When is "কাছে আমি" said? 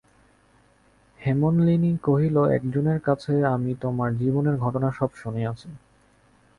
2.99-3.71